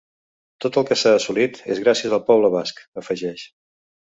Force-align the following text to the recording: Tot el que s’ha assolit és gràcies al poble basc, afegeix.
Tot 0.65 0.79
el 0.81 0.87
que 0.91 0.95
s’ha 1.01 1.11
assolit 1.17 1.61
és 1.75 1.81
gràcies 1.83 2.17
al 2.19 2.25
poble 2.31 2.53
basc, 2.57 2.83
afegeix. 3.03 3.45